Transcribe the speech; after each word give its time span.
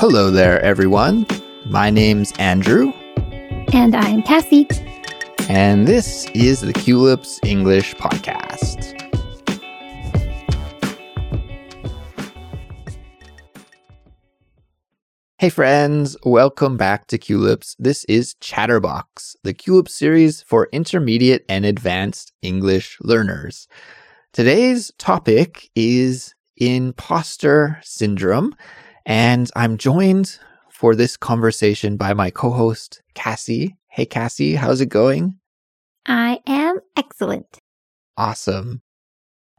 Hello 0.00 0.30
there, 0.30 0.60
everyone. 0.62 1.26
My 1.66 1.90
name's 1.90 2.32
Andrew, 2.38 2.92
And 3.72 3.94
I'm 3.94 4.22
Kassy. 4.22 4.66
and 5.48 5.86
this 5.86 6.26
is 6.34 6.60
the 6.60 6.72
Culips 6.72 7.38
English 7.44 7.94
Podcast. 7.96 8.94
Hey, 15.38 15.50
friends, 15.50 16.16
welcome 16.24 16.76
back 16.76 17.06
to 17.08 17.18
Culips. 17.18 17.76
This 17.78 18.04
is 18.04 18.34
Chatterbox, 18.40 19.36
the 19.44 19.54
Culips 19.54 19.90
series 19.90 20.42
for 20.42 20.68
intermediate 20.72 21.44
and 21.48 21.64
advanced 21.64 22.32
English 22.42 22.98
learners. 23.00 23.68
Today's 24.32 24.90
topic 24.98 25.70
is 25.76 26.34
imposter 26.56 27.78
syndrome, 27.84 28.54
and 29.08 29.50
I'm 29.56 29.78
joined 29.78 30.38
for 30.70 30.94
this 30.94 31.16
conversation 31.16 31.96
by 31.96 32.12
my 32.12 32.30
co 32.30 32.50
host, 32.50 33.02
Kassy. 33.14 33.74
Hey, 33.88 34.04
Kassy, 34.04 34.54
how's 34.54 34.82
it 34.82 34.90
going? 34.90 35.38
I 36.06 36.40
am 36.46 36.80
excellent. 36.94 37.58
Awesome. 38.18 38.82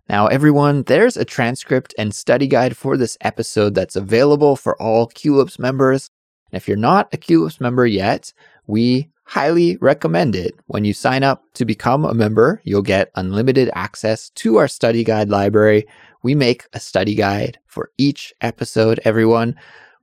Now, 0.07 0.27
everyone, 0.27 0.84
there's 0.84 1.17
a 1.17 1.26
transcript 1.26 1.95
and 1.98 2.13
study 2.13 2.45
guide 2.45 2.77
for 2.77 2.95
this 2.95 3.17
episode 3.21 3.73
that's 3.73 3.95
available 3.95 4.55
for 4.55 4.80
all 4.80 5.07
Culips 5.07 5.57
members. 5.57 6.09
And 6.52 6.57
if 6.57 6.68
you're 6.68 6.77
not 6.77 7.12
a 7.12 7.18
Culips 7.18 7.59
member 7.59 7.88
yet, 7.88 8.31
we 8.68 9.09
highly 9.30 9.78
recommend 9.78 10.36
it. 10.36 10.56
When 10.66 10.86
you 10.86 10.94
sign 10.94 11.22
up 11.22 11.44
to 11.54 11.64
become 11.64 12.04
a 12.04 12.16
member, 12.16 12.62
you'll 12.64 12.82
get 12.82 13.12
unlimited 13.14 13.70
access 13.76 14.32
to 14.32 14.58
our 14.58 14.68
study 14.68 15.04
guide 15.04 15.30
library. 15.30 15.86
We 16.24 16.34
make 16.34 16.66
a 16.74 16.80
study 16.80 17.14
guide 17.14 17.60
for 17.68 17.92
each 18.00 18.34
episode, 18.42 19.00
everyone. 19.05 19.55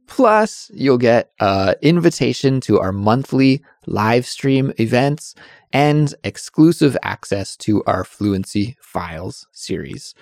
Plus, 0.07 0.71
you'll 0.73 0.97
get 0.97 1.33
an 1.41 1.75
invitation 1.83 2.61
to 2.61 2.79
our 2.79 2.93
monthly 2.93 3.65
live 3.87 4.27
stream 4.27 4.73
events 4.79 5.35
and 5.73 6.15
exclusive 6.23 6.97
access 7.03 7.57
to 7.57 7.83
our 7.85 8.05
Fluency 8.05 8.77
Files 8.81 9.49
series. 9.51 10.15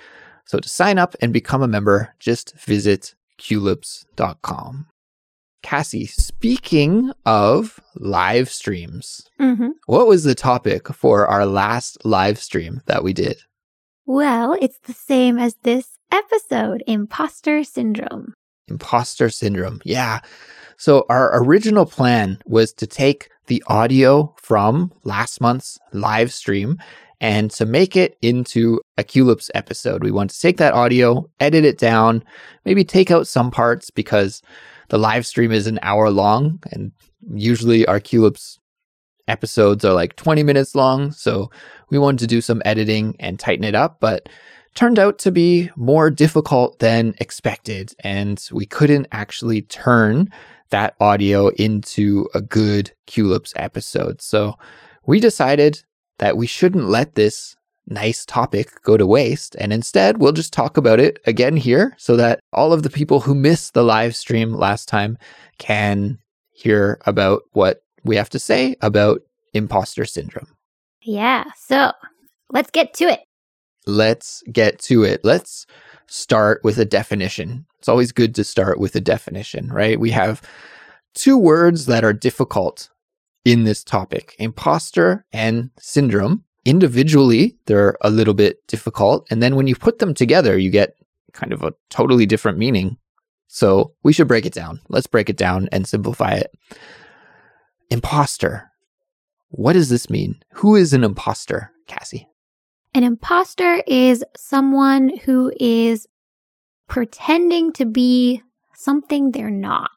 So 0.47 0.61
to 0.61 0.69
sign 0.69 0.97
up 0.97 1.15
and 1.21 1.31
become 1.31 1.61
a 1.61 1.69
member, 1.69 2.15
just 2.19 2.55
visit 2.59 3.15
culips.com. 3.39 4.87
Kassy, 5.65 6.09
speaking 6.09 7.11
of 7.25 7.81
live 7.97 8.51
streams, 8.51 9.27
hmm 9.39 9.71
what 9.87 10.07
was 10.07 10.25
the 10.25 10.35
topic 10.35 10.89
for 10.89 11.27
our 11.27 11.47
last 11.47 12.05
live 12.05 12.39
stream 12.39 12.83
that 12.87 13.03
we 13.03 13.13
did? 13.13 13.39
Well, 14.07 14.57
it's 14.61 14.79
the 14.85 14.93
same 14.93 15.39
as 15.39 15.57
this 15.63 15.99
episode 16.13 16.85
imposter 16.87 17.65
syndrome. 17.65 18.35
Imposter 18.69 19.31
syndrome. 19.31 19.81
Yeah. 19.85 20.21
So 20.77 21.07
our 21.09 21.43
original 21.43 21.87
plan 21.87 22.39
was 22.47 22.73
to 22.75 22.87
take 22.87 23.31
the 23.47 23.63
audio 23.67 24.35
from 24.41 24.93
last 25.05 25.41
month's 25.41 25.79
live 25.93 26.33
stream 26.33 26.79
and 27.21 27.51
to 27.53 27.65
make 27.65 27.97
it 27.97 28.19
into 28.21 28.81
a 28.99 29.05
Culips 29.05 29.51
episode. 29.55 30.03
We 30.03 30.11
want 30.11 30.31
to 30.31 30.41
take 30.41 30.59
that 30.59 30.75
audio, 30.75 31.31
edit 31.41 31.65
it 31.65 31.79
down, 31.79 32.23
maybe 32.67 32.85
take 32.85 33.11
out 33.11 33.27
some 33.27 33.51
parts 33.51 33.91
because 33.91 34.43
the 34.89 34.99
live 34.99 35.27
stream 35.27 35.53
is 35.53 35.67
an 35.67 35.79
hour 35.83 36.11
long 36.11 36.61
and 36.73 36.93
usually 37.33 37.87
our 37.87 38.01
Culips 38.01 38.59
episodes 39.29 39.85
are 39.85 39.95
like 39.95 40.17
20 40.17 40.43
minutes 40.43 40.75
long. 40.75 41.13
So 41.13 41.51
we 41.91 41.99
wanted 41.99 42.19
to 42.21 42.27
do 42.27 42.41
some 42.41 42.63
editing 42.65 43.17
and 43.19 43.39
tighten 43.39 43.65
it 43.65 43.75
up, 43.75 43.99
but 44.01 44.29
turned 44.75 44.99
out 44.99 45.19
to 45.21 45.31
be 45.31 45.71
more 45.77 46.11
difficult 46.11 46.79
than 46.81 47.15
expected. 47.19 47.95
And 48.01 48.43
we 48.53 48.67
couldn't 48.67 49.07
actually 49.13 49.63
turn 49.63 50.31
that 50.71 50.95
audio 51.01 51.49
into 51.49 52.29
a 52.35 52.41
good 52.41 52.91
Culips 53.07 53.53
episode. 53.57 54.21
So 54.21 54.55
we 55.07 55.21
decided 55.21 55.83
that 56.19 56.37
we 56.37 56.47
shouldn't 56.47 56.89
let 56.89 57.15
this 57.15 57.57
nice 57.87 58.25
topic 58.25 58.83
go 58.83 58.97
to 58.97 59.07
waste. 59.07 59.57
And 59.59 59.73
instead, 59.73 60.19
we'll 60.19 60.33
just 60.33 60.53
talk 60.53 60.77
about 60.77 61.01
it 61.01 61.19
again 61.27 61.57
here 61.57 61.95
so 61.99 62.17
that 62.17 62.41
all 62.53 62.73
of 62.73 62.83
the 62.83 62.91
people 62.91 63.21
who 63.21 63.35
missed 63.35 63.75
the 63.75 63.83
live 63.85 64.17
stream 64.17 64.55
last 64.55 64.89
time 64.89 65.19
can 65.59 66.19
hear 66.51 66.99
about 67.07 67.43
what 67.53 67.83
we 68.05 68.17
have 68.17 68.31
to 68.31 68.39
say 68.39 68.77
about 68.81 69.21
imposter 69.53 70.05
syndrome. 70.05 70.49
Yeah, 71.03 71.45
so 71.59 71.93
let's 72.51 72.71
get 72.71 72.95
to 72.95 73.05
it. 73.05 73.21
let's 73.87 74.43
get 74.51 74.79
to 74.79 75.05
it. 75.05 75.21
Let's 75.25 75.67
start 76.07 76.63
with 76.65 76.79
a 76.79 76.85
definition. 76.85 77.67
It's 77.79 77.89
always 77.89 78.13
good 78.13 78.35
to 78.37 78.45
start 78.45 78.79
with 78.81 78.95
a 78.97 79.01
definition, 79.01 79.69
right? 79.69 80.01
We 80.01 80.11
have 80.13 80.41
two 81.15 81.37
words 81.37 81.87
that 81.87 82.05
are 82.05 82.13
difficult 82.15 82.89
in 83.45 83.65
this 83.65 83.85
topic 83.85 84.35
imposter 84.39 85.27
and 85.33 85.71
syndrome. 85.79 86.45
Individually, 86.65 87.57
they're 87.67 87.97
a 88.01 88.11
little 88.11 88.35
bit 88.35 88.67
difficult. 88.69 89.27
And 89.31 89.43
then 89.43 89.55
when 89.57 89.67
you 89.67 89.77
put 89.77 89.99
them 89.99 90.15
together, 90.15 90.59
you 90.59 90.71
get 90.71 90.95
kind 91.33 91.53
of 91.53 91.63
a 91.63 91.75
totally 91.91 92.27
different 92.27 92.59
meaning. 92.59 92.97
So 93.49 93.93
we 94.03 94.13
should 94.13 94.29
break 94.29 94.47
it 94.47 94.55
down. 94.55 94.81
Let's 94.89 95.07
break 95.07 95.29
it 95.29 95.37
down 95.37 95.69
and 95.73 95.87
simplify 95.87 96.33
it. 96.33 96.51
Imposter. 97.91 98.71
What 99.51 99.75
does 99.75 99.89
this 99.89 100.09
mean? 100.11 100.43
Who 100.55 100.75
is 100.75 100.93
an 100.93 101.05
imposter, 101.05 101.71
Kassy? 101.87 102.27
An 102.95 103.05
imposter 103.05 103.83
is 103.87 104.25
someone 104.37 105.17
who 105.25 105.53
is 105.61 106.07
pretending 106.89 107.73
to 107.75 107.85
be 107.85 108.43
something 108.75 109.31
they're 109.33 109.51
not. 109.51 109.91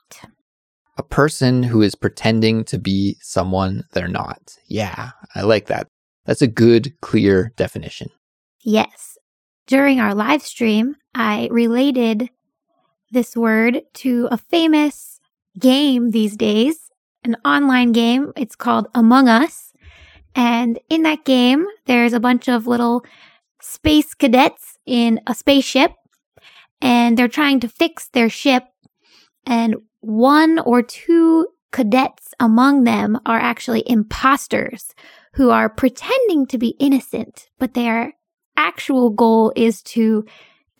a 0.98 1.04
person 1.04 1.62
who 1.64 1.82
is 1.82 1.94
pretending 1.96 2.64
to 2.66 2.78
be 2.80 3.18
someone 3.22 3.84
they're 3.94 4.08
not. 4.08 4.58
Yeah, 4.68 5.12
I 5.36 5.42
like 5.42 5.68
that. 5.68 5.88
That's 6.28 6.42
a 6.42 6.48
good, 6.48 6.94
clear 7.02 7.54
definition. 7.56 8.10
Yes. 8.62 9.18
During 9.66 10.00
our 10.00 10.14
live 10.14 10.44
stream, 10.44 10.98
I 11.16 11.48
related 11.52 12.30
this 13.12 13.36
word 13.36 13.82
to 13.96 14.28
a 14.30 14.38
famous 14.38 15.20
game 15.58 16.12
these 16.12 16.36
days, 16.36 16.92
an 17.24 17.38
online 17.46 17.94
game. 17.94 18.34
It's 18.36 18.56
called 18.56 18.88
Among 18.94 19.30
Us. 19.30 19.72
And 20.36 20.80
in 20.90 21.04
that 21.04 21.26
game, 21.26 21.66
there's 21.86 22.14
a 22.14 22.20
bunch 22.20 22.48
of 22.48 22.68
little 22.68 23.04
space 23.62 24.14
cadets 24.14 24.78
in 24.86 25.20
a 25.28 25.34
spaceship, 25.34 25.94
and 26.82 27.18
they're 27.18 27.28
trying 27.28 27.60
to 27.62 27.70
fix 27.70 28.10
their 28.10 28.30
ship. 28.30 28.66
And 29.46 29.78
one 30.02 30.60
or 30.60 30.84
two 30.84 31.48
cadets 31.72 32.34
among 32.40 32.84
them 32.84 33.20
are 33.26 33.40
actually 33.40 33.90
imposters 33.90 34.94
who 35.38 35.52
are 35.52 35.70
pretending 35.70 36.48
to 36.48 36.58
be 36.58 36.70
innocent, 36.80 37.48
but 37.60 37.76
their 37.76 38.14
actual 38.58 39.12
goal 39.12 39.54
is 39.56 39.84
to 39.84 40.26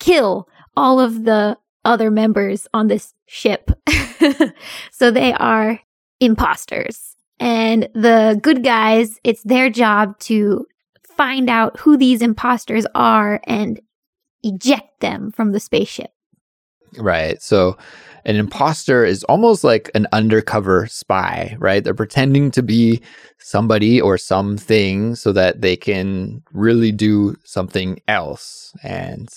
kill 0.00 0.48
all 0.76 0.98
of 0.98 1.22
the 1.22 1.56
other 1.84 2.10
members 2.10 2.66
on 2.74 2.88
this 2.88 3.14
ship. 3.26 3.70
so 4.90 5.12
they 5.12 5.32
are 5.34 5.78
imposters. 6.18 7.14
And 7.38 7.88
the 7.94 8.40
good 8.42 8.64
guys, 8.64 9.20
it's 9.22 9.44
their 9.44 9.70
job 9.70 10.18
to 10.22 10.66
find 11.16 11.48
out 11.48 11.78
who 11.78 11.96
these 11.96 12.20
imposters 12.20 12.84
are 12.96 13.40
and 13.44 13.80
eject 14.42 14.98
them 14.98 15.30
from 15.30 15.52
the 15.52 15.60
spaceship. 15.60 16.10
Right. 16.96 17.40
So 17.40 17.78
an 18.28 18.36
imposter 18.36 19.06
is 19.06 19.24
almost 19.24 19.64
like 19.64 19.90
an 19.94 20.06
undercover 20.12 20.86
spy, 20.86 21.56
right? 21.58 21.82
They're 21.82 21.94
pretending 21.94 22.50
to 22.50 22.62
be 22.62 23.00
somebody 23.38 24.02
or 24.02 24.18
something 24.18 25.14
so 25.14 25.32
that 25.32 25.62
they 25.62 25.76
can 25.76 26.42
really 26.52 26.92
do 26.92 27.36
something 27.44 28.02
else. 28.06 28.74
And 28.82 29.30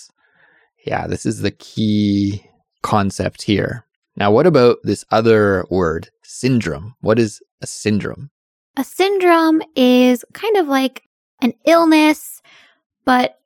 yeah, 0.84 1.06
this 1.06 1.24
is 1.24 1.40
the 1.40 1.52
key 1.52 2.44
concept 2.82 3.40
here. 3.40 3.86
Now, 4.16 4.30
what 4.30 4.46
about 4.46 4.76
this 4.82 5.06
other 5.10 5.64
word, 5.70 6.10
syndrome? 6.22 6.94
What 7.00 7.18
is 7.18 7.42
a 7.62 7.66
syndrome? 7.66 8.30
A 8.76 8.84
syndrome 8.84 9.62
is 9.74 10.22
kind 10.34 10.58
of 10.58 10.68
like 10.68 11.02
an 11.40 11.54
illness, 11.64 12.42
but 13.06 13.38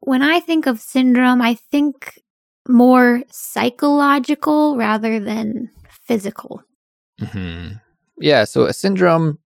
when 0.00 0.22
I 0.22 0.40
think 0.40 0.66
of 0.66 0.80
syndrome, 0.80 1.42
I 1.42 1.54
think 1.54 2.22
more 2.68 3.22
psychological 3.30 4.76
rather 4.76 5.20
than 5.20 5.70
physical. 6.04 6.62
hmm 7.20 7.68
Yeah, 8.20 8.44
so 8.44 8.66
a 8.66 8.72
syndrome, 8.72 9.38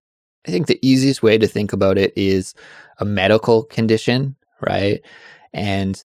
I 0.47 0.51
think 0.51 0.67
the 0.67 0.79
easiest 0.81 1.23
way 1.23 1.37
to 1.37 1.47
think 1.47 1.73
about 1.73 1.97
it 1.97 2.13
is 2.15 2.53
a 2.99 3.05
medical 3.05 3.63
condition, 3.63 4.35
right? 4.61 5.01
And 5.53 6.03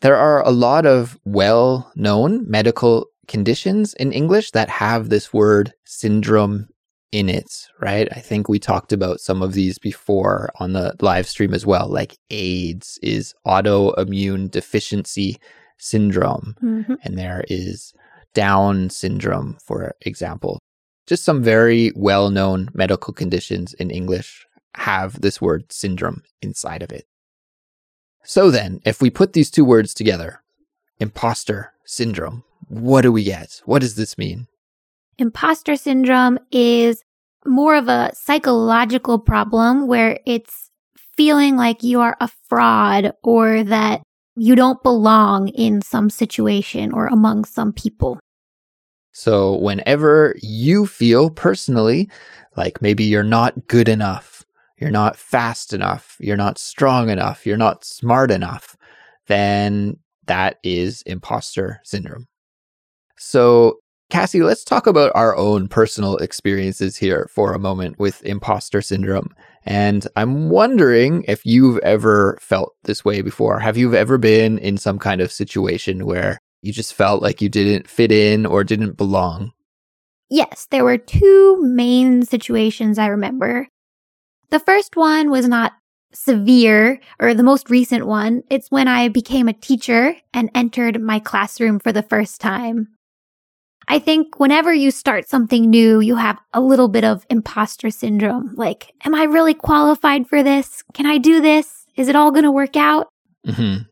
there 0.00 0.16
are 0.16 0.42
a 0.46 0.50
lot 0.50 0.86
of 0.86 1.18
well 1.24 1.90
known 1.94 2.48
medical 2.48 3.06
conditions 3.26 3.94
in 3.94 4.12
English 4.12 4.50
that 4.50 4.68
have 4.68 5.08
this 5.08 5.32
word 5.32 5.72
syndrome 5.84 6.68
in 7.12 7.28
it, 7.28 7.68
right? 7.80 8.08
I 8.10 8.20
think 8.20 8.48
we 8.48 8.58
talked 8.58 8.92
about 8.92 9.20
some 9.20 9.40
of 9.40 9.52
these 9.54 9.78
before 9.78 10.50
on 10.58 10.72
the 10.72 10.94
live 11.00 11.28
stream 11.28 11.54
as 11.54 11.64
well. 11.64 11.88
Like 11.88 12.18
AIDS 12.30 12.98
is 13.02 13.34
autoimmune 13.46 14.50
deficiency 14.50 15.38
syndrome 15.78 16.54
Mhm. 16.62 16.96
and 17.02 17.18
there 17.18 17.44
is 17.48 17.92
Down 18.34 18.90
syndrome, 18.90 19.56
for 19.64 19.94
example. 20.00 20.58
Just 21.06 21.22
some 21.22 21.40
very 21.42 21.92
well 21.94 22.30
known 22.30 22.68
medical 22.74 23.12
conditions 23.14 23.74
in 23.74 23.90
English 23.90 24.44
have 24.74 25.20
this 25.20 25.40
word 25.40 25.70
syndrome 25.70 26.22
inside 26.42 26.82
of 26.82 26.90
it. 26.90 27.06
So 28.24 28.50
then, 28.50 28.80
if 28.84 29.00
we 29.00 29.10
put 29.10 29.34
these 29.34 29.50
two 29.50 29.64
words 29.64 29.94
together, 29.94 30.42
imposter 30.98 31.72
syndrome, 31.84 32.42
what 32.68 33.02
do 33.02 33.12
we 33.12 33.22
get? 33.22 33.60
What 33.66 33.82
does 33.82 33.94
this 33.94 34.18
mean? 34.18 34.48
Imposter 35.18 35.76
syndrome 35.76 36.38
is 36.50 37.04
more 37.46 37.76
of 37.76 37.88
a 37.88 38.10
psychological 38.14 39.18
problem 39.18 39.86
where 39.86 40.18
it's 40.26 40.70
feeling 41.16 41.56
like 41.56 41.82
you 41.84 42.00
are 42.00 42.16
a 42.20 42.28
fraud 42.48 43.12
or 43.22 43.62
that 43.62 44.02
you 44.36 44.54
don't 44.54 44.82
belong 44.82 45.48
in 45.48 45.82
some 45.82 46.10
situation 46.10 46.92
or 46.92 47.06
among 47.06 47.44
some 47.44 47.72
people. 47.72 48.18
So, 49.12 49.56
whenever 49.58 50.34
you 50.42 50.86
feel 50.86 51.30
personally 51.30 52.10
like 52.56 52.82
maybe 52.82 53.04
you're 53.04 53.22
not 53.22 53.68
good 53.68 53.88
enough, 53.88 54.44
you're 54.78 54.90
not 54.90 55.16
fast 55.16 55.72
enough, 55.72 56.16
you're 56.18 56.36
not 56.36 56.58
strong 56.58 57.10
enough, 57.10 57.46
you're 57.46 57.56
not 57.56 57.84
smart 57.84 58.32
enough, 58.32 58.76
then 59.28 59.98
that 60.26 60.58
is 60.64 61.02
imposter 61.02 61.80
syndrome. 61.84 62.26
So, 63.16 63.78
Kassy, 64.10 64.44
let's 64.44 64.64
talk 64.64 64.86
about 64.86 65.12
our 65.14 65.36
own 65.36 65.68
personal 65.68 66.16
experiences 66.16 66.96
here 66.96 67.28
for 67.32 67.52
a 67.52 67.58
moment 67.58 67.98
with 67.98 68.24
imposter 68.24 68.82
syndrome. 68.82 69.34
And 69.64 70.06
I'm 70.16 70.50
wondering 70.50 71.24
if 71.26 71.44
you've 71.44 71.78
ever 71.78 72.38
felt 72.40 72.74
this 72.84 73.04
way 73.04 73.22
before. 73.22 73.58
Have 73.60 73.76
you 73.76 73.94
ever 73.94 74.18
been 74.18 74.58
in 74.58 74.76
some 74.76 74.98
kind 74.98 75.20
of 75.20 75.32
situation 75.32 76.04
where 76.06 76.38
you 76.62 76.72
just 76.72 76.94
felt 76.94 77.22
like 77.22 77.40
you 77.40 77.48
didn't 77.48 77.88
fit 77.88 78.12
in 78.12 78.46
or 78.46 78.62
didn't 78.62 78.96
belong? 78.96 79.52
Yes, 80.30 80.66
there 80.70 80.84
were 80.84 80.98
two 80.98 81.58
main 81.62 82.24
situations 82.24 82.98
I 82.98 83.06
remember. 83.06 83.68
The 84.50 84.60
first 84.60 84.96
one 84.96 85.30
was 85.30 85.48
not 85.48 85.72
severe, 86.12 87.00
or 87.20 87.34
the 87.34 87.42
most 87.42 87.70
recent 87.70 88.06
one. 88.06 88.42
It's 88.50 88.70
when 88.70 88.88
I 88.88 89.08
became 89.08 89.48
a 89.48 89.52
teacher 89.52 90.16
and 90.32 90.50
entered 90.54 91.00
my 91.00 91.18
classroom 91.18 91.80
for 91.80 91.92
the 91.92 92.02
first 92.02 92.40
time. 92.40 92.88
I 93.88 93.98
think 93.98 94.38
whenever 94.38 94.72
you 94.72 94.90
start 94.90 95.28
something 95.28 95.68
new, 95.68 96.00
you 96.00 96.16
have 96.16 96.38
a 96.52 96.60
little 96.60 96.88
bit 96.88 97.04
of 97.04 97.26
imposter 97.30 97.90
syndrome. 97.90 98.54
Like, 98.54 98.92
am 99.04 99.14
I 99.14 99.24
really 99.24 99.54
qualified 99.54 100.26
for 100.28 100.42
this? 100.42 100.82
Can 100.94 101.06
I 101.06 101.18
do 101.18 101.40
this? 101.40 101.86
Is 101.96 102.08
it 102.08 102.16
all 102.16 102.30
going 102.30 102.44
to 102.44 102.50
work 102.50 102.76
out? 102.76 103.08
Mm-hmm. 103.46 103.82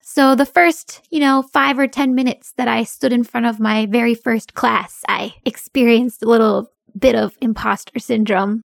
So 0.00 0.34
the 0.34 0.46
first, 0.46 1.00
you 1.10 1.20
know, 1.20 1.42
five 1.42 1.78
or 1.78 1.86
10 1.86 2.14
minutes 2.14 2.52
that 2.58 2.68
I 2.68 2.84
stood 2.84 3.12
in 3.12 3.24
front 3.24 3.46
of 3.46 3.58
my 3.58 3.86
very 3.86 4.14
first 4.14 4.54
class, 4.54 5.02
I 5.08 5.34
experienced 5.44 6.22
a 6.22 6.28
little 6.28 6.70
bit 6.98 7.14
of 7.14 7.36
imposter 7.40 7.98
syndrome. 7.98 8.62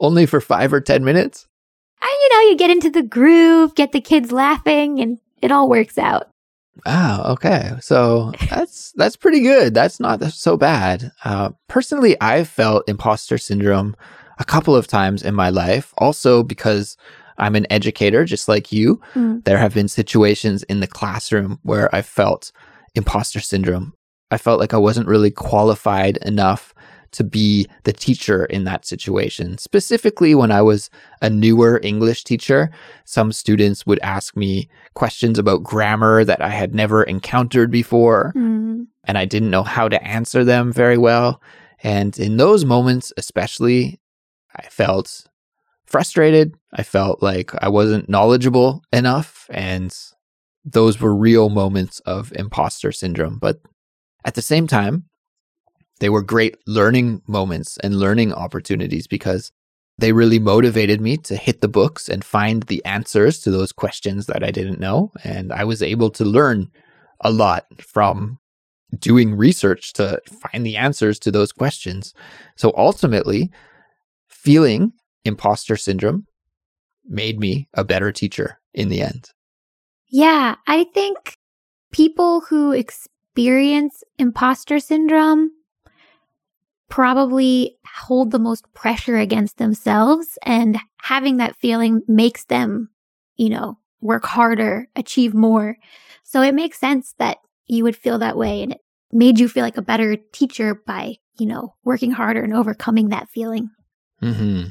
Only 0.00 0.26
for 0.26 0.40
five 0.40 0.72
or 0.72 0.80
10 0.80 1.04
minutes? 1.04 1.46
And, 2.02 2.10
you 2.10 2.28
know, 2.34 2.50
you 2.50 2.56
get 2.56 2.70
into 2.70 2.90
the 2.90 3.02
groove, 3.02 3.74
get 3.74 3.92
the 3.92 4.00
kids 4.00 4.32
laughing, 4.32 5.00
and 5.00 5.18
it 5.40 5.52
all 5.52 5.68
works 5.68 5.96
out. 5.96 6.28
Oh, 6.84 7.32
okay. 7.32 7.72
So 7.80 8.32
that's 8.50 8.92
that's 8.92 9.16
pretty 9.16 9.40
good. 9.40 9.74
That's 9.74 10.00
not 10.00 10.22
so 10.32 10.56
bad. 10.56 11.12
Uh, 11.24 11.50
personally, 11.68 12.20
I've 12.20 12.48
felt 12.48 12.88
imposter 12.88 13.38
syndrome 13.38 13.96
a 14.38 14.44
couple 14.44 14.74
of 14.74 14.86
times 14.86 15.22
in 15.22 15.34
my 15.34 15.50
life. 15.50 15.94
Also, 15.98 16.42
because 16.42 16.96
I'm 17.38 17.56
an 17.56 17.66
educator, 17.70 18.24
just 18.24 18.48
like 18.48 18.72
you, 18.72 19.00
mm. 19.14 19.44
there 19.44 19.58
have 19.58 19.74
been 19.74 19.88
situations 19.88 20.62
in 20.64 20.80
the 20.80 20.86
classroom 20.86 21.58
where 21.62 21.94
I 21.94 22.02
felt 22.02 22.52
imposter 22.94 23.40
syndrome. 23.40 23.94
I 24.30 24.38
felt 24.38 24.60
like 24.60 24.74
I 24.74 24.78
wasn't 24.78 25.08
really 25.08 25.30
qualified 25.30 26.16
enough 26.18 26.74
to 27.12 27.24
be 27.24 27.66
the 27.84 27.92
teacher 27.92 28.44
in 28.46 28.64
that 28.64 28.84
situation. 28.84 29.58
Specifically, 29.58 30.34
when 30.34 30.50
I 30.50 30.62
was 30.62 30.90
a 31.20 31.30
newer 31.30 31.80
English 31.82 32.24
teacher, 32.24 32.70
some 33.04 33.32
students 33.32 33.86
would 33.86 34.00
ask 34.00 34.36
me 34.36 34.68
questions 34.94 35.38
about 35.38 35.62
grammar 35.62 36.24
that 36.24 36.42
I 36.42 36.48
had 36.48 36.74
never 36.74 37.02
encountered 37.02 37.70
before, 37.70 38.32
mm. 38.36 38.86
and 39.04 39.18
I 39.18 39.24
didn't 39.24 39.50
know 39.50 39.62
how 39.62 39.88
to 39.88 40.02
answer 40.02 40.44
them 40.44 40.72
very 40.72 40.98
well. 40.98 41.40
And 41.82 42.18
in 42.18 42.36
those 42.36 42.64
moments, 42.64 43.12
especially, 43.16 44.00
I 44.56 44.62
felt 44.64 45.26
frustrated. 45.86 46.54
I 46.72 46.82
felt 46.82 47.22
like 47.22 47.52
I 47.62 47.68
wasn't 47.68 48.08
knowledgeable 48.08 48.82
enough. 48.92 49.46
And 49.50 49.94
those 50.64 51.00
were 51.00 51.14
real 51.14 51.50
moments 51.50 52.00
of 52.00 52.32
imposter 52.36 52.92
syndrome. 52.92 53.38
But 53.38 53.60
at 54.24 54.34
the 54.34 54.42
same 54.42 54.66
time, 54.66 55.04
they 56.02 56.10
were 56.10 56.20
great 56.20 56.56
learning 56.66 57.22
moments 57.28 57.78
and 57.78 57.94
learning 57.94 58.32
opportunities 58.32 59.06
because 59.06 59.52
they 59.98 60.10
really 60.10 60.40
motivated 60.40 61.00
me 61.00 61.16
to 61.16 61.36
hit 61.36 61.60
the 61.60 61.68
books 61.68 62.08
and 62.08 62.24
find 62.24 62.64
the 62.64 62.84
answers 62.84 63.38
to 63.38 63.52
those 63.52 63.70
questions 63.70 64.26
that 64.26 64.42
I 64.42 64.50
didn't 64.50 64.80
know. 64.80 65.12
And 65.22 65.52
I 65.52 65.62
was 65.62 65.80
able 65.80 66.10
to 66.10 66.24
learn 66.24 66.72
a 67.20 67.30
lot 67.30 67.66
from 67.78 68.40
doing 68.98 69.36
research 69.36 69.92
to 69.92 70.20
find 70.26 70.66
the 70.66 70.76
answers 70.76 71.20
to 71.20 71.30
those 71.30 71.52
questions. 71.52 72.14
So 72.56 72.74
ultimately, 72.76 73.52
feeling 74.28 74.94
imposter 75.24 75.76
syndrome 75.76 76.26
made 77.06 77.38
me 77.38 77.68
a 77.74 77.84
better 77.84 78.10
teacher 78.10 78.58
in 78.74 78.88
the 78.88 79.02
end. 79.02 79.30
Yeah, 80.08 80.56
I 80.66 80.82
think 80.82 81.36
people 81.92 82.40
who 82.40 82.72
experience 82.72 84.02
imposter 84.18 84.80
syndrome 84.80 85.52
probably 86.92 87.78
hold 87.86 88.30
the 88.30 88.38
most 88.38 88.70
pressure 88.74 89.16
against 89.16 89.56
themselves 89.56 90.36
and 90.42 90.78
having 91.00 91.38
that 91.38 91.56
feeling 91.56 92.02
makes 92.06 92.44
them, 92.44 92.90
you 93.36 93.48
know, 93.48 93.78
work 94.02 94.26
harder, 94.26 94.86
achieve 94.94 95.32
more. 95.32 95.78
So 96.22 96.42
it 96.42 96.54
makes 96.54 96.78
sense 96.78 97.14
that 97.18 97.38
you 97.66 97.82
would 97.84 97.96
feel 97.96 98.18
that 98.18 98.36
way 98.36 98.62
and 98.62 98.72
it 98.72 98.80
made 99.10 99.40
you 99.40 99.48
feel 99.48 99.64
like 99.64 99.78
a 99.78 99.82
better 99.82 100.16
teacher 100.34 100.82
by, 100.86 101.14
you 101.38 101.46
know, 101.46 101.74
working 101.82 102.10
harder 102.10 102.42
and 102.42 102.52
overcoming 102.52 103.08
that 103.08 103.30
feeling. 103.30 103.70
hmm 104.20 104.64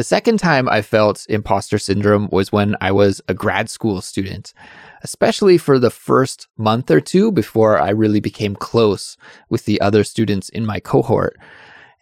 The 0.00 0.04
second 0.04 0.38
time 0.38 0.66
I 0.66 0.80
felt 0.80 1.26
imposter 1.28 1.76
syndrome 1.76 2.30
was 2.32 2.50
when 2.50 2.74
I 2.80 2.90
was 2.90 3.20
a 3.28 3.34
grad 3.34 3.68
school 3.68 4.00
student 4.00 4.54
especially 5.02 5.58
for 5.58 5.78
the 5.78 5.90
first 5.90 6.48
month 6.56 6.90
or 6.90 7.02
two 7.02 7.30
before 7.30 7.78
I 7.78 7.90
really 7.90 8.20
became 8.20 8.56
close 8.56 9.18
with 9.50 9.66
the 9.66 9.78
other 9.82 10.02
students 10.02 10.48
in 10.48 10.64
my 10.64 10.80
cohort. 10.80 11.38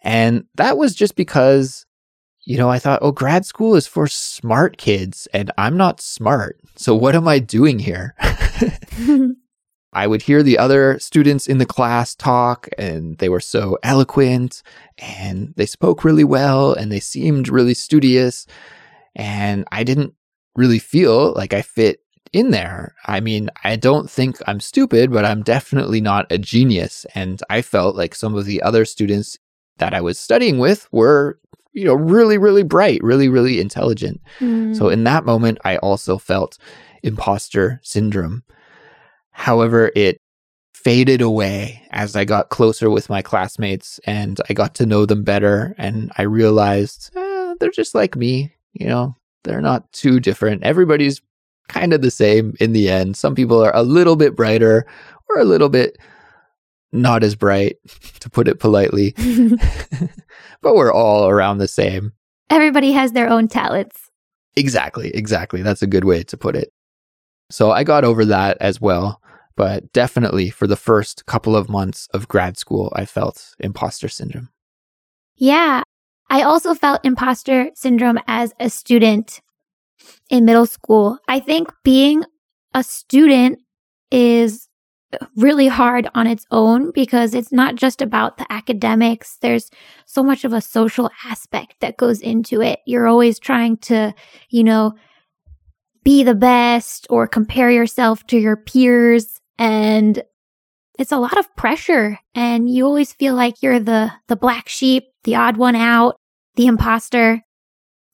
And 0.01 0.45
that 0.55 0.77
was 0.77 0.95
just 0.95 1.17
because, 1.17 1.85
you 2.45 2.57
know, 2.57 2.69
I 2.69 2.79
thought, 2.79 2.99
oh, 3.01 3.11
grad 3.11 3.45
school 3.45 3.75
is 3.75 3.85
for 3.85 4.07
smart 4.07 4.77
kids 4.77 5.27
and 5.33 5.51
I'm 5.57 5.75
not 5.75 5.99
smart. 5.99 6.57
So 6.77 6.95
what 6.95 7.17
am 7.17 7.27
I 7.27 7.39
doing 7.39 7.79
here? 7.79 8.15
I 9.91 10.05
would 10.05 10.21
hear 10.21 10.43
the 10.43 10.57
other 10.57 10.99
students 10.99 11.47
in 11.47 11.57
the 11.57 11.65
class 11.65 12.15
talk, 12.15 12.69
and 12.77 13.17
they 13.17 13.29
were 13.29 13.39
so 13.39 13.77
eloquent 13.81 14.61
and 14.97 15.53
they 15.55 15.65
spoke 15.65 16.03
really 16.03 16.23
well 16.23 16.73
and 16.73 16.91
they 16.91 16.99
seemed 16.99 17.49
really 17.49 17.73
studious. 17.73 18.45
And 19.15 19.65
I 19.71 19.83
didn't 19.83 20.13
really 20.55 20.79
feel 20.79 21.33
like 21.33 21.53
I 21.53 21.61
fit 21.61 22.01
in 22.31 22.51
there. 22.51 22.93
I 23.05 23.19
mean, 23.19 23.49
I 23.63 23.75
don't 23.75 24.09
think 24.09 24.37
I'm 24.45 24.59
stupid, 24.59 25.11
but 25.11 25.25
I'm 25.25 25.41
definitely 25.41 26.01
not 26.01 26.31
a 26.31 26.37
genius. 26.37 27.05
And 27.15 27.41
I 27.49 27.61
felt 27.61 27.95
like 27.95 28.13
some 28.13 28.35
of 28.35 28.45
the 28.45 28.61
other 28.61 28.85
students 28.85 29.37
that 29.77 29.93
I 29.93 30.01
was 30.01 30.19
studying 30.19 30.59
with 30.59 30.87
were, 30.91 31.39
you 31.73 31.85
know, 31.85 31.95
really, 31.95 32.37
really 32.37 32.63
bright, 32.63 33.01
really, 33.03 33.29
really 33.29 33.59
intelligent. 33.59 34.21
Mm. 34.39 34.75
So 34.75 34.89
in 34.89 35.03
that 35.05 35.25
moment, 35.25 35.57
I 35.63 35.77
also 35.77 36.17
felt 36.17 36.57
imposter 37.01 37.79
syndrome. 37.83 38.43
However, 39.31 39.91
it 39.95 40.19
faded 40.73 41.21
away 41.21 41.85
as 41.91 42.15
I 42.15 42.25
got 42.25 42.49
closer 42.49 42.89
with 42.89 43.09
my 43.09 43.21
classmates 43.21 43.99
and 44.05 44.39
I 44.49 44.53
got 44.53 44.75
to 44.75 44.85
know 44.85 45.05
them 45.05 45.23
better. 45.23 45.75
And 45.77 46.11
I 46.17 46.23
realized 46.23 47.11
eh, 47.15 47.55
they're 47.59 47.69
just 47.69 47.93
like 47.93 48.15
me, 48.15 48.53
you 48.73 48.87
know, 48.87 49.15
they're 49.43 49.61
not 49.61 49.91
too 49.91 50.19
different. 50.19 50.63
Everybody's 50.63 51.21
kind 51.67 51.93
of 51.93 52.01
the 52.01 52.11
same 52.11 52.55
in 52.59 52.73
the 52.73 52.89
end. 52.89 53.17
Some 53.17 53.35
people 53.35 53.63
are 53.63 53.75
a 53.75 53.83
little 53.83 54.15
bit 54.15 54.35
brighter 54.35 54.85
or 55.29 55.39
a 55.39 55.45
little 55.45 55.69
bit 55.69 55.97
not 56.91 57.23
as 57.23 57.35
bright, 57.35 57.77
to 58.19 58.29
put 58.29 58.47
it 58.47 58.59
politely. 58.59 59.13
but 60.61 60.75
we're 60.75 60.93
all 60.93 61.29
around 61.29 61.59
the 61.59 61.67
same. 61.67 62.13
Everybody 62.49 62.91
has 62.93 63.11
their 63.11 63.29
own 63.29 63.47
talents. 63.47 64.09
Exactly, 64.55 65.11
exactly. 65.15 65.61
That's 65.61 65.81
a 65.81 65.87
good 65.87 66.05
way 66.05 66.23
to 66.23 66.37
put 66.37 66.55
it. 66.55 66.73
So 67.49 67.71
I 67.71 67.83
got 67.83 68.03
over 68.03 68.25
that 68.25 68.57
as 68.59 68.79
well. 68.79 69.21
But 69.55 69.91
definitely 69.91 70.49
for 70.49 70.67
the 70.67 70.77
first 70.77 71.25
couple 71.25 71.55
of 71.55 71.67
months 71.67 72.07
of 72.13 72.29
grad 72.29 72.57
school, 72.57 72.93
I 72.95 73.03
felt 73.05 73.55
imposter 73.59 74.07
syndrome. 74.07 74.49
Yeah. 75.35 75.83
I 76.29 76.43
also 76.43 76.73
felt 76.73 77.03
imposter 77.03 77.71
syndrome 77.73 78.19
as 78.27 78.53
a 78.59 78.69
student 78.69 79.41
in 80.29 80.45
middle 80.45 80.65
school. 80.65 81.17
I 81.27 81.39
think 81.39 81.73
being 81.83 82.23
a 82.73 82.83
student 82.83 83.59
is 84.11 84.69
really 85.35 85.67
hard 85.67 86.07
on 86.13 86.27
its 86.27 86.45
own 86.51 86.91
because 86.91 87.33
it's 87.33 87.51
not 87.51 87.75
just 87.75 88.01
about 88.01 88.37
the 88.37 88.49
academics. 88.51 89.37
There's 89.41 89.71
so 90.05 90.23
much 90.23 90.45
of 90.45 90.53
a 90.53 90.61
social 90.61 91.09
aspect 91.25 91.75
that 91.81 91.97
goes 91.97 92.21
into 92.21 92.61
it. 92.61 92.79
You're 92.85 93.07
always 93.07 93.39
trying 93.39 93.77
to, 93.77 94.13
you 94.49 94.63
know, 94.63 94.93
be 96.09 96.23
the 96.23 96.33
best 96.33 97.05
or 97.11 97.27
compare 97.27 97.69
yourself 97.69 98.25
to 98.25 98.35
your 98.35 98.57
peers 98.57 99.39
and 99.59 100.23
it's 100.97 101.11
a 101.11 101.19
lot 101.19 101.37
of 101.37 101.55
pressure 101.55 102.17
and 102.33 102.67
you 102.67 102.83
always 102.83 103.13
feel 103.13 103.35
like 103.35 103.61
you're 103.61 103.79
the 103.79 104.11
the 104.27 104.35
black 104.35 104.67
sheep, 104.67 105.03
the 105.23 105.35
odd 105.35 105.55
one 105.55 105.75
out, 105.75 106.15
the 106.55 106.65
imposter. 106.65 107.43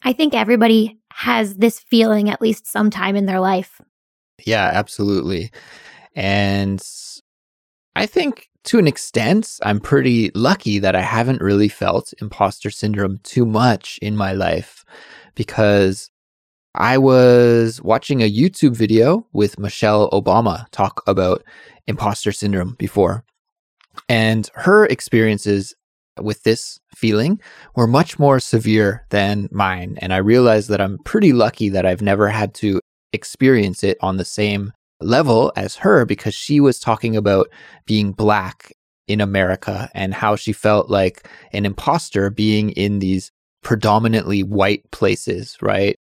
I 0.04 0.12
think 0.12 0.34
everybody 0.34 1.00
has 1.10 1.56
this 1.56 1.80
feeling 1.80 2.30
at 2.30 2.42
least 2.42 2.68
sometime 2.68 3.16
in 3.16 3.28
their 3.28 3.40
life. 3.40 3.80
Yeah, 4.44 4.70
absolutely. 4.74 5.50
And 6.18 6.86
I 7.96 8.08
think 8.08 8.50
to 8.66 8.78
an 8.78 8.88
extent, 8.88 9.58
I'm 9.64 9.80
pretty 9.80 10.32
lucky 10.36 10.80
that 10.80 10.98
I 10.98 11.02
haven't 11.02 11.40
really 11.40 11.70
felt 11.70 12.14
imposter 12.20 12.72
syndrome 12.72 13.22
too 13.24 13.46
much 13.46 14.00
in 14.02 14.18
my 14.18 14.34
life 14.34 14.84
because 15.34 16.10
I 16.78 16.98
was 16.98 17.82
watching 17.82 18.22
a 18.22 18.32
YouTube 18.32 18.76
video 18.76 19.26
with 19.32 19.58
Michelle 19.58 20.10
Obama 20.12 20.70
talk 20.72 21.02
about 21.08 21.42
imposter 21.88 22.34
syndrome 22.34 22.76
before. 22.78 23.24
And 24.10 24.50
her 24.56 24.86
experiences 24.86 25.74
with 26.20 26.44
this 26.44 26.80
feeling 26.94 27.40
were 27.76 27.88
much 27.88 28.20
more 28.20 28.42
severe 28.42 29.06
than 29.10 29.48
mine. 29.52 29.98
And 30.02 30.14
I 30.14 30.18
realized 30.18 30.68
that 30.70 30.82
I'm 30.82 30.98
pretty 31.00 31.32
lucky 31.32 31.70
that 31.70 31.86
I've 31.86 32.02
never 32.02 32.28
had 32.28 32.54
to 32.56 32.82
experience 33.14 33.82
it 33.82 33.98
on 34.02 34.18
the 34.18 34.26
same 34.26 34.74
level 35.00 35.54
as 35.56 35.78
her 35.78 36.06
because 36.06 36.36
she 36.36 36.60
was 36.60 36.80
talking 36.80 37.16
about 37.16 37.48
being 37.86 38.12
black 38.12 38.74
in 39.08 39.22
America 39.22 39.90
and 39.94 40.14
how 40.14 40.36
she 40.36 40.52
felt 40.52 40.90
like 40.90 41.26
an 41.54 41.66
imposter 41.66 42.30
being 42.30 42.72
in 42.72 43.00
these 43.00 43.32
predominantly 43.64 44.44
white 44.44 44.90
places, 44.92 45.58
right? 45.62 45.96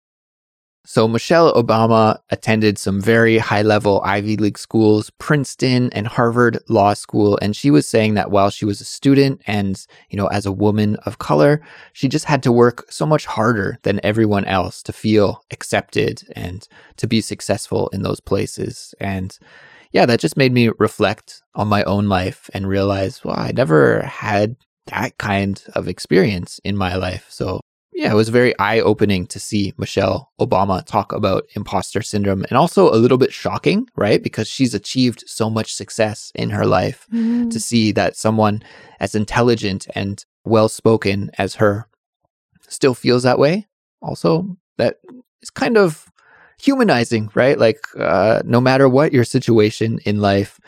So 0.83 1.07
Michelle 1.07 1.53
Obama 1.53 2.17
attended 2.31 2.79
some 2.79 2.99
very 2.99 3.37
high 3.37 3.61
level 3.61 4.01
Ivy 4.03 4.35
League 4.37 4.57
schools, 4.57 5.11
Princeton 5.19 5.93
and 5.93 6.07
Harvard 6.07 6.57
Law 6.69 6.95
School. 6.95 7.37
And 7.39 7.55
she 7.55 7.69
was 7.69 7.87
saying 7.87 8.15
that 8.15 8.31
while 8.31 8.49
she 8.49 8.65
was 8.65 8.81
a 8.81 8.85
student 8.85 9.41
and, 9.45 9.85
you 10.09 10.17
know, 10.17 10.25
as 10.27 10.47
a 10.47 10.51
woman 10.51 10.95
of 11.05 11.19
color, 11.19 11.61
she 11.93 12.09
just 12.09 12.25
had 12.25 12.41
to 12.43 12.51
work 12.51 12.91
so 12.91 13.05
much 13.05 13.27
harder 13.27 13.77
than 13.83 13.99
everyone 14.03 14.45
else 14.45 14.81
to 14.83 14.91
feel 14.91 15.43
accepted 15.51 16.23
and 16.35 16.67
to 16.97 17.07
be 17.07 17.21
successful 17.21 17.87
in 17.89 18.01
those 18.01 18.19
places. 18.19 18.95
And 18.99 19.37
yeah, 19.91 20.07
that 20.07 20.19
just 20.19 20.35
made 20.35 20.51
me 20.51 20.71
reflect 20.79 21.43
on 21.53 21.67
my 21.67 21.83
own 21.83 22.09
life 22.09 22.49
and 22.55 22.67
realize, 22.67 23.23
well, 23.23 23.37
I 23.37 23.51
never 23.51 24.01
had 24.01 24.55
that 24.87 25.17
kind 25.19 25.63
of 25.75 25.87
experience 25.87 26.59
in 26.63 26.75
my 26.75 26.95
life. 26.95 27.27
So 27.29 27.60
yeah, 28.01 28.11
it 28.11 28.15
was 28.15 28.29
very 28.29 28.57
eye 28.57 28.79
opening 28.79 29.27
to 29.27 29.39
see 29.39 29.75
Michelle 29.77 30.31
Obama 30.39 30.83
talk 30.83 31.13
about 31.13 31.45
imposter 31.55 32.01
syndrome 32.01 32.43
and 32.49 32.57
also 32.57 32.89
a 32.89 32.97
little 32.97 33.19
bit 33.19 33.31
shocking, 33.31 33.87
right? 33.95 34.23
Because 34.23 34.47
she's 34.47 34.73
achieved 34.73 35.23
so 35.27 35.51
much 35.51 35.75
success 35.75 36.31
in 36.33 36.49
her 36.49 36.65
life 36.65 37.05
mm. 37.13 37.51
to 37.51 37.59
see 37.59 37.91
that 37.91 38.15
someone 38.15 38.63
as 38.99 39.13
intelligent 39.13 39.85
and 39.93 40.25
well 40.45 40.67
spoken 40.67 41.29
as 41.37 41.53
her 41.53 41.87
still 42.67 42.95
feels 42.95 43.21
that 43.21 43.37
way. 43.37 43.67
Also, 44.01 44.57
that 44.79 44.97
is 45.43 45.51
kind 45.51 45.77
of 45.77 46.11
humanizing, 46.59 47.29
right? 47.35 47.59
Like, 47.59 47.81
uh, 47.99 48.41
no 48.43 48.59
matter 48.59 48.89
what 48.89 49.13
your 49.13 49.25
situation 49.25 49.99
in 50.05 50.19
life 50.19 50.59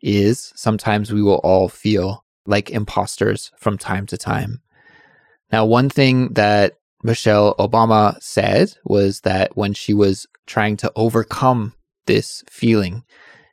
is, 0.00 0.54
sometimes 0.56 1.12
we 1.12 1.20
will 1.20 1.42
all 1.44 1.68
feel 1.68 2.24
like 2.46 2.70
imposters 2.70 3.52
from 3.58 3.76
time 3.76 4.06
to 4.06 4.16
time. 4.16 4.62
Now, 5.52 5.64
one 5.64 5.90
thing 5.90 6.32
that 6.34 6.77
Michelle 7.02 7.54
Obama 7.56 8.20
said 8.20 8.74
was 8.84 9.20
that 9.20 9.56
when 9.56 9.72
she 9.72 9.94
was 9.94 10.26
trying 10.46 10.76
to 10.78 10.92
overcome 10.96 11.74
this 12.06 12.42
feeling, 12.50 13.04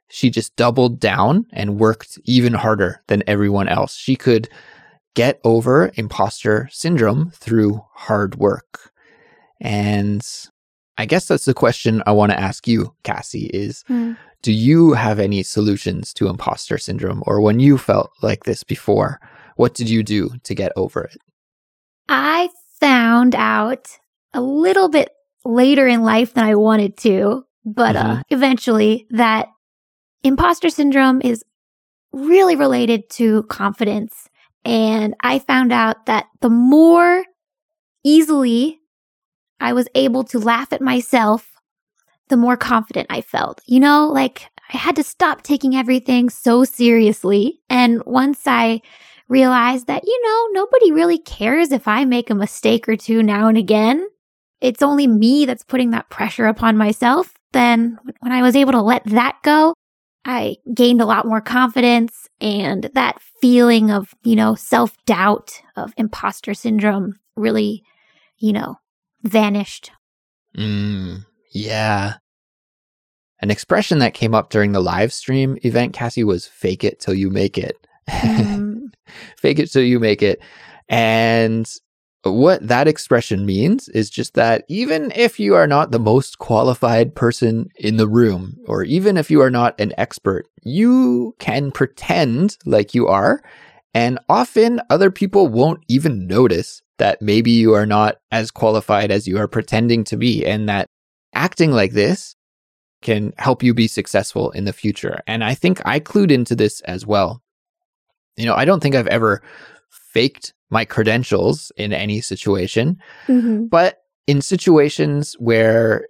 she 0.09 0.29
just 0.29 0.55
doubled 0.55 0.99
down 0.99 1.45
and 1.51 1.79
worked 1.79 2.17
even 2.25 2.53
harder 2.53 3.01
than 3.07 3.23
everyone 3.27 3.67
else. 3.67 3.95
She 3.95 4.15
could 4.15 4.49
get 5.13 5.39
over 5.43 5.91
imposter 5.95 6.69
syndrome 6.71 7.31
through 7.31 7.81
hard 7.93 8.35
work. 8.35 8.91
And 9.61 10.25
I 10.97 11.05
guess 11.05 11.27
that's 11.27 11.45
the 11.45 11.53
question 11.53 12.01
I 12.05 12.11
want 12.11 12.31
to 12.31 12.39
ask 12.39 12.67
you, 12.67 12.93
Kassy, 13.03 13.49
is 13.53 13.83
mm. 13.89 14.17
do 14.41 14.51
you 14.51 14.93
have 14.93 15.19
any 15.19 15.43
solutions 15.43 16.13
to 16.15 16.27
imposter 16.27 16.77
syndrome 16.77 17.23
or 17.25 17.41
when 17.41 17.59
you 17.59 17.77
felt 17.77 18.11
like 18.21 18.43
this 18.43 18.63
before, 18.63 19.19
what 19.55 19.73
did 19.73 19.89
you 19.89 20.03
do 20.03 20.31
to 20.43 20.53
get 20.53 20.71
over 20.75 21.03
it? 21.03 21.17
I 22.09 22.49
found 22.79 23.35
out 23.35 23.87
a 24.33 24.41
little 24.41 24.89
bit 24.89 25.09
later 25.43 25.87
in 25.87 26.03
life 26.03 26.33
than 26.33 26.43
I 26.43 26.55
wanted 26.55 26.97
to, 26.97 27.45
but 27.63 27.95
uh, 27.95 28.03
mm-hmm. 28.03 28.19
uh, 28.19 28.23
eventually 28.29 29.07
that 29.11 29.47
imposter 30.23 30.69
syndrome 30.69 31.21
is 31.23 31.43
really 32.11 32.55
related 32.55 33.09
to 33.11 33.43
confidence. 33.43 34.29
And 34.63 35.13
I 35.21 35.39
found 35.39 35.71
out 35.71 36.07
that 36.07 36.25
the 36.41 36.49
more 36.49 37.23
easily 38.03 38.79
I 39.59 39.73
was 39.73 39.87
able 39.95 40.23
to 40.25 40.39
laugh 40.39 40.73
at 40.73 40.81
myself, 40.81 41.51
the 42.29 42.37
more 42.37 42.57
confident 42.57 43.07
I 43.09 43.21
felt. 43.21 43.61
You 43.67 43.79
know, 43.79 44.07
like 44.07 44.49
I 44.73 44.77
had 44.77 44.95
to 44.95 45.03
stop 45.03 45.43
taking 45.43 45.75
everything 45.75 46.29
so 46.29 46.63
seriously. 46.63 47.59
And 47.69 48.03
once 48.05 48.41
I 48.47 48.81
realize 49.27 49.85
that, 49.85 50.05
you 50.05 50.21
know, 50.23 50.61
nobody 50.61 50.91
really 50.91 51.17
cares 51.17 51.71
if 51.71 51.87
I 51.87 52.05
make 52.05 52.29
a 52.29 52.35
mistake 52.35 52.87
or 52.87 52.95
two 52.95 53.23
now 53.23 53.47
and 53.47 53.57
again. 53.57 54.07
It's 54.61 54.81
only 54.81 55.07
me 55.07 55.45
that's 55.45 55.63
putting 55.63 55.91
that 55.91 56.09
pressure 56.09 56.47
upon 56.47 56.77
myself. 56.77 57.33
Then 57.51 57.97
when 58.19 58.31
I 58.31 58.41
was 58.41 58.55
able 58.55 58.73
to 58.73 58.81
let 58.81 59.03
that 59.05 59.37
go, 59.43 59.73
I 60.25 60.57
gained 60.73 61.01
a 61.01 61.05
lot 61.05 61.27
more 61.27 61.41
confidence 61.41 62.27
and 62.41 62.89
that 62.93 63.21
feeling 63.41 63.91
of, 63.91 64.13
you 64.23 64.35
know, 64.35 64.55
self 64.55 64.95
doubt 65.05 65.61
of 65.75 65.93
imposter 65.97 66.53
syndrome 66.53 67.19
really, 67.35 67.83
you 68.37 68.53
know, 68.53 68.79
vanished. 69.23 69.91
Mm, 70.57 71.25
yeah. 71.51 72.15
An 73.41 73.51
expression 73.51 73.99
that 73.99 74.13
came 74.13 74.33
up 74.33 74.49
during 74.49 74.71
the 74.71 74.81
live 74.81 75.13
stream 75.13 75.57
event, 75.63 75.93
Kassy, 75.93 76.23
was 76.23 76.47
fake 76.47 76.83
it 76.83 76.99
till 76.99 77.13
you 77.13 77.29
make 77.29 77.57
it. 77.57 77.77
Mm. 78.07 78.74
Fake 79.37 79.59
it 79.59 79.71
till 79.71 79.83
you 79.83 79.99
make 79.99 80.21
it. 80.21 80.41
And 80.87 81.69
what 82.23 82.67
that 82.67 82.87
expression 82.87 83.45
means 83.45 83.87
is 83.89 84.09
just 84.09 84.33
that 84.33 84.65
even 84.67 85.11
if 85.15 85.39
you 85.39 85.55
are 85.55 85.67
not 85.67 85.91
the 85.91 85.99
most 85.99 86.39
qualified 86.39 87.13
person 87.15 87.69
in 87.75 87.97
the 87.97 88.07
room, 88.07 88.57
or 88.67 88.83
even 88.83 89.17
if 89.17 89.29
you 89.29 89.41
are 89.41 89.51
not 89.51 89.79
an 89.79 89.93
expert, 89.97 90.47
you 90.63 91.35
can 91.39 91.71
pretend 91.71 92.57
like 92.65 92.95
you 92.95 93.07
are. 93.07 93.41
And 93.93 94.19
often 94.27 94.81
other 94.89 95.11
people 95.11 95.47
won't 95.47 95.83
even 95.87 96.27
notice 96.27 96.81
that 96.97 97.21
maybe 97.21 97.51
you 97.51 97.73
are 97.73 97.85
not 97.85 98.17
as 98.31 98.51
qualified 98.51 99.11
as 99.11 99.27
you 99.27 99.37
are 99.37 99.47
pretending 99.47 100.03
to 100.05 100.17
be. 100.17 100.45
And 100.45 100.67
that 100.67 100.87
acting 101.33 101.71
like 101.71 101.91
this 101.91 102.35
can 103.01 103.33
help 103.37 103.61
you 103.61 103.73
be 103.73 103.87
successful 103.87 104.49
in 104.51 104.65
the 104.65 104.73
future. 104.73 105.21
And 105.27 105.43
I 105.43 105.53
think 105.53 105.79
I 105.85 105.99
clued 105.99 106.31
into 106.31 106.55
this 106.55 106.81
as 106.81 107.05
well 107.05 107.43
you 108.37 108.45
know, 108.45 108.55
I 108.55 108.65
don't 108.65 108.81
think 108.81 108.95
I've 108.95 109.07
ever 109.07 109.41
faked 109.89 110.53
my 110.69 110.85
credentials 110.85 111.71
in 111.77 111.93
any 111.93 112.21
situation, 112.21 112.97
mm-hmm. 113.27 113.65
but 113.65 114.03
in 114.27 114.41
situations 114.41 115.35
where 115.39 116.07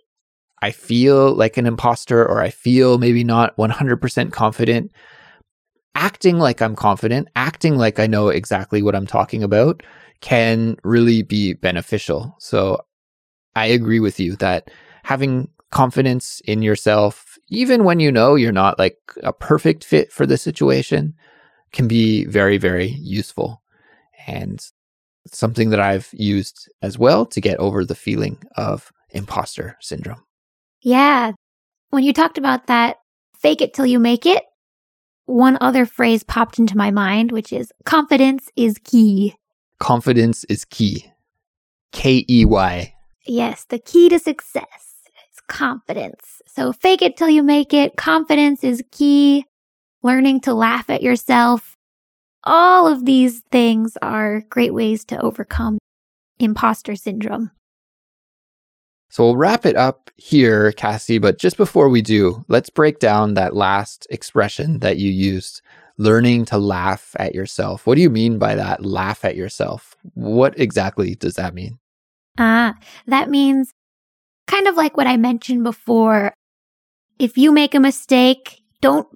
I 0.61 0.71
feel 0.71 1.33
like 1.33 1.57
an 1.57 1.65
imposter 1.65 2.25
or 2.25 2.41
I 2.41 2.49
feel 2.49 2.97
maybe 2.97 3.23
not 3.23 3.55
100% 3.57 4.31
confident, 4.31 4.91
acting 5.93 6.39
like 6.39 6.61
I'm 6.61 6.75
confident, 6.75 7.27
acting 7.35 7.77
like 7.77 7.99
I 7.99 8.07
know 8.07 8.29
exactly 8.29 8.81
what 8.81 8.95
I'm 8.95 9.07
talking 9.07 9.43
about 9.43 9.83
can 10.21 10.77
really 10.83 11.21
be 11.21 11.53
beneficial. 11.53 12.35
So 12.39 12.81
I 13.55 13.67
agree 13.67 13.99
with 13.99 14.19
you 14.19 14.35
that 14.37 14.71
having 15.03 15.49
confidence 15.71 16.41
in 16.45 16.61
yourself, 16.61 17.37
even 17.49 17.83
when 17.83 17.99
you 17.99 18.11
know 18.11 18.35
you're 18.35 18.51
not 18.51 18.79
like 18.79 18.97
a 19.23 19.33
perfect 19.33 19.83
fit 19.83 20.11
for 20.11 20.25
the 20.25 20.37
situation, 20.37 21.13
can 21.75 21.87
be 21.87 22.25
very, 22.25 22.57
very 22.57 22.87
useful. 22.87 23.61
And 24.27 24.65
something 25.27 25.69
that 25.69 25.79
I've 25.79 26.09
used 26.13 26.69
as 26.81 26.97
well 26.97 27.25
to 27.27 27.41
get 27.41 27.59
over 27.59 27.85
the 27.85 27.95
feeling 27.95 28.41
of 28.57 28.91
imposter 29.11 29.77
syndrome. 29.81 30.23
Yeah. 30.81 31.33
When 31.89 32.03
you 32.03 32.13
talked 32.13 32.37
about 32.37 32.67
that, 32.67 32.97
fake 33.37 33.61
it 33.61 33.73
till 33.73 33.85
you 33.85 33.99
make 33.99 34.25
it, 34.25 34.43
one 35.25 35.57
other 35.61 35.85
phrase 35.85 36.23
popped 36.23 36.59
into 36.59 36.77
my 36.77 36.91
mind, 36.91 37.31
which 37.31 37.51
is 37.51 37.71
confidence 37.85 38.49
is 38.55 38.77
key. 38.83 39.35
Confidence 39.79 40.43
is 40.45 40.65
key. 40.65 41.11
K 41.91 42.25
E 42.29 42.45
Y. 42.45 42.93
Yes, 43.25 43.65
the 43.65 43.79
key 43.79 44.09
to 44.09 44.19
success 44.19 44.65
is 45.31 45.39
confidence. 45.47 46.41
So 46.47 46.71
fake 46.71 47.01
it 47.01 47.17
till 47.17 47.29
you 47.29 47.41
make 47.41 47.73
it. 47.73 47.97
Confidence 47.97 48.63
is 48.63 48.83
key. 48.91 49.45
Learning 50.05 50.39
to 50.41 50.53
laugh 50.53 50.87
at 50.91 51.01
yourself. 51.01 51.75
All 52.43 52.85
of 52.85 53.05
these 53.05 53.41
things 53.51 53.97
are 54.03 54.41
great 54.51 54.71
ways 54.71 55.03
to 55.05 55.19
overcome 55.19 55.79
imposter 56.37 56.95
syndrome. 56.95 57.49
So 59.09 59.23
we'll 59.23 59.35
wrap 59.35 59.65
it 59.65 59.75
up 59.75 60.11
here, 60.15 60.71
Kassy. 60.73 61.19
But 61.19 61.39
just 61.39 61.57
before 61.57 61.89
we 61.89 62.03
do, 62.03 62.45
let's 62.49 62.69
break 62.69 62.99
down 62.99 63.33
that 63.33 63.55
last 63.55 64.05
expression 64.11 64.77
that 64.81 64.97
you 64.97 65.09
used 65.09 65.63
learning 65.97 66.45
to 66.45 66.59
laugh 66.59 67.15
at 67.17 67.33
yourself. 67.33 67.87
What 67.87 67.95
do 67.95 68.01
you 68.01 68.11
mean 68.11 68.37
by 68.37 68.53
that? 68.53 68.85
Laugh 68.85 69.25
at 69.25 69.35
yourself. 69.35 69.95
What 70.13 70.53
exactly 70.59 71.15
does 71.15 71.33
that 71.33 71.55
mean? 71.55 71.79
Ah, 72.37 72.75
that 73.07 73.31
means 73.31 73.71
kind 74.45 74.67
of 74.67 74.75
like 74.75 74.97
what 74.97 75.07
I 75.07 75.17
mentioned 75.17 75.63
before. 75.63 76.31
If 77.17 77.39
you 77.39 77.51
make 77.51 77.73
a 77.73 77.79
mistake, 77.79 78.61
don't 78.81 79.07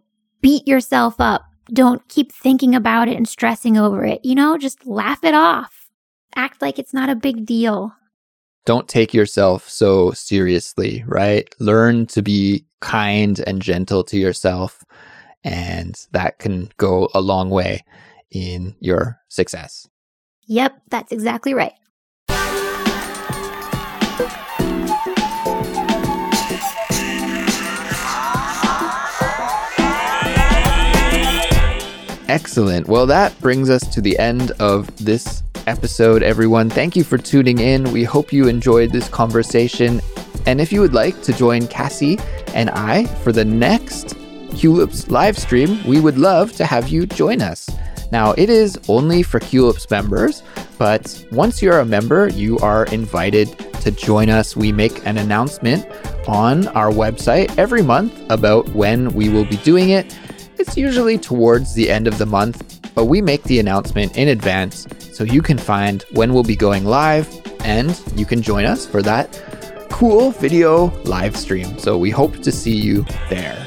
beat 0.42 0.68
yourself 0.68 1.16
up. 1.20 1.46
Don't 1.72 2.08
keep 2.10 2.32
thinking 2.32 2.74
about 2.76 3.08
it 3.08 3.18
and 3.18 3.28
stressing 3.28 3.78
over 3.78 4.04
it. 4.06 4.22
You 4.24 4.36
know, 4.36 4.58
just 4.58 4.86
laugh 4.86 5.24
it 5.24 5.34
off. 5.34 5.90
Act 6.36 6.62
like 6.62 6.80
it's 6.80 6.94
not 6.94 7.10
a 7.10 7.16
big 7.16 7.46
deal 7.46 7.94
don't 8.70 8.88
take 8.88 9.16
yourself 9.16 9.68
so 9.68 10.12
seriously, 10.12 11.04
right? 11.08 11.54
Learn 11.58 12.06
to 12.06 12.22
be 12.22 12.68
kind 12.82 13.40
and 13.48 13.64
gentle 13.64 14.04
to 14.04 14.16
yourself. 14.16 14.84
And 15.44 16.00
that 16.12 16.38
can 16.38 16.70
go 16.78 17.10
a 17.16 17.20
long 17.20 17.50
way 17.50 17.84
in 18.30 18.76
your 18.80 19.18
success. 19.28 19.88
Yep, 20.46 20.82
that's 20.92 21.12
exactly 21.12 21.56
right. 21.56 21.74
Excellent. 32.30 32.88
Well, 32.88 33.08
that 33.08 33.38
brings 33.42 33.72
us 33.72 33.88
to 33.88 34.02
the 34.02 34.18
end 34.20 34.52
of 34.60 34.96
this 35.04 35.42
episode, 35.66 36.22
everyone. 36.22 36.70
Thank 36.70 36.96
you 36.96 37.04
for 37.04 37.18
tuning 37.18 37.58
in. 37.58 37.92
We 37.92 38.04
hope 38.04 38.32
you 38.32 38.48
enjoyed 38.48 38.92
this 38.92 39.10
conversation. 39.10 40.00
And 40.46 40.62
if 40.62 40.72
you 40.72 40.80
would 40.80 40.94
like 40.94 41.20
to 41.24 41.34
join 41.34 41.64
Kassy 41.64 42.22
and 42.54 42.70
I 42.70 43.06
for 43.24 43.32
the 43.32 43.44
next 43.44 44.10
Culips 44.52 45.10
live 45.10 45.40
stream, 45.40 45.84
we 45.88 46.00
would 46.00 46.20
love 46.20 46.52
to 46.58 46.68
have 46.68 46.90
you 46.90 47.08
join 47.08 47.42
us. 47.42 47.68
Now, 48.12 48.34
it 48.34 48.52
is 48.52 48.78
only 48.88 49.24
for 49.24 49.40
Culips 49.40 49.90
members, 49.90 50.44
but 50.78 51.26
once 51.32 51.64
you're 51.64 51.80
a 51.80 51.86
member, 51.86 52.28
you 52.28 52.60
are 52.60 52.86
invited 52.86 53.58
to 53.82 53.90
join 53.90 54.30
us. 54.30 54.56
We 54.56 54.72
make 54.72 55.04
an 55.08 55.18
announcement 55.18 55.88
on 56.28 56.68
our 56.70 56.92
website 56.92 57.58
every 57.58 57.82
month 57.82 58.14
about 58.30 58.70
when 58.70 59.10
we 59.14 59.30
will 59.30 59.46
be 59.46 59.58
doing 59.58 59.90
it. 59.90 60.16
It's 60.60 60.76
usually 60.76 61.18
towards 61.18 61.74
the 61.74 61.90
end 61.90 62.06
of 62.06 62.18
the 62.18 62.26
month, 62.26 62.82
but 62.94 63.06
we 63.06 63.22
make 63.22 63.42
the 63.44 63.60
announcement 63.60 64.18
in 64.18 64.28
advance 64.28 64.86
so 65.14 65.24
you 65.24 65.42
can 65.42 65.58
find 65.58 66.04
when 66.12 66.34
we'll 66.34 66.44
be 66.44 66.58
going 66.58 66.84
live 66.84 67.34
and 67.62 67.98
you 68.14 68.26
can 68.26 68.42
join 68.42 68.66
us 68.66 68.86
for 68.86 69.02
that 69.04 69.42
cool 69.90 70.32
video 70.32 70.88
live 71.04 71.38
stream. 71.38 71.80
So 71.80 71.98
we 71.98 72.10
hope 72.10 72.40
to 72.40 72.52
see 72.52 72.76
you 72.76 73.06
there. 73.30 73.66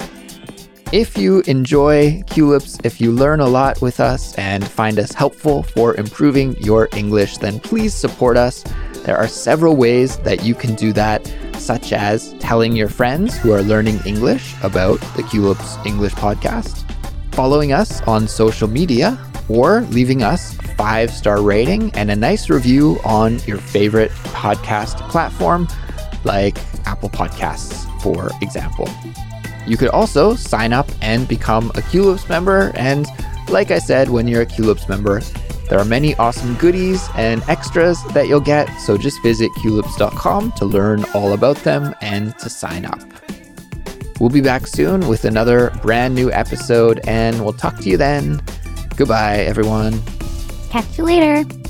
If 0.93 1.17
you 1.17 1.41
enjoy 1.47 2.23
Culips, 2.27 2.85
if 2.85 3.01
you 3.01 3.11
learn 3.11 3.41
a 3.41 3.49
lot 3.49 3.81
with 3.81 3.99
us 3.99 4.35
and 4.35 4.63
find 4.63 4.99
us 4.99 5.13
helpful 5.13 5.63
for 5.63 5.95
improving 5.95 6.55
your 6.61 6.91
English, 6.93 7.39
then 7.39 7.59
please 7.59 7.95
support 7.95 8.37
us. 8.37 8.63
There 9.05 9.17
are 9.17 9.29
several 9.29 9.77
ways 9.77 10.19
that 10.19 10.45
you 10.45 10.55
can 10.55 10.75
do 10.75 10.93
that, 10.93 11.27
such 11.59 11.93
as 11.93 12.35
telling 12.41 12.77
your 12.77 12.89
friends 12.89 13.37
who 13.37 13.53
are 13.53 13.63
learning 13.63 14.01
English 14.07 14.55
about 14.63 15.01
the 15.17 15.23
Culips 15.23 15.85
English 15.85 16.15
podcast 16.15 16.83
following 17.33 17.73
us 17.73 18.01
on 18.03 18.29
social 18.29 18.69
media, 18.69 19.19
or 19.49 19.81
leaving 19.91 20.23
us 20.23 20.57
a 20.59 20.63
five 20.77 21.11
star 21.11 21.43
rating 21.43 21.91
and 21.95 22.11
a 22.11 22.17
nice 22.17 22.49
review 22.49 22.99
on 23.05 23.39
your 23.41 23.59
favorite 23.59 24.11
podcast 24.33 24.97
platform, 25.09 25.67
like 26.25 26.57
Apple 26.87 27.09
Podcasts, 27.09 27.89
for 28.03 28.31
example. 28.41 28.89
You 29.67 29.77
could 29.77 29.89
also 29.89 30.35
sign 30.35 30.73
up 30.73 30.89
and 31.01 31.27
become 31.27 31.71
a 31.71 31.83
Culips 31.83 32.29
member. 32.29 32.73
And 32.75 33.07
like 33.49 33.71
I 33.71 33.79
said, 33.79 34.11
when 34.11 34.29
you're 34.29 34.43
a 34.43 34.47
Culips 34.47 34.89
member, 34.89 35.21
there 35.73 35.81
are 35.81 35.87
many 35.87 36.15
awesome 36.17 36.55
goodies 36.57 37.09
and 37.17 37.43
extras 37.49 38.05
that 38.13 38.29
you'll 38.29 38.41
get. 38.41 38.69
So 38.81 38.99
just 38.99 39.23
visit 39.23 39.51
culips.com 39.53 40.53
to 40.53 40.67
learn 40.67 41.03
all 41.15 41.33
about 41.33 41.57
them 41.65 41.95
and 42.03 42.39
to 42.41 42.51
sign 42.51 42.85
up. 42.85 43.01
We'll 44.21 44.29
be 44.29 44.43
back 44.43 44.67
soon 44.67 45.09
with 45.09 45.25
another 45.25 45.71
brand 45.81 46.15
new 46.15 46.31
episode, 46.31 47.01
and 47.07 47.43
we'll 47.43 47.55
talk 47.55 47.79
to 47.79 47.89
you 47.89 47.97
then. 47.97 48.43
Goodbye, 48.97 49.39
everyone. 49.39 49.99
Catch 50.69 50.99
you 50.99 51.05
later. 51.05 51.62